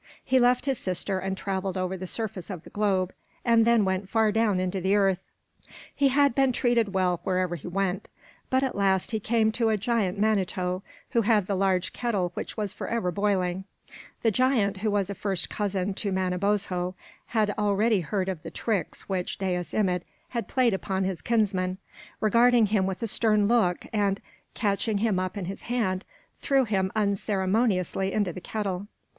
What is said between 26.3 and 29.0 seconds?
threw him unceremoniously into the kettle.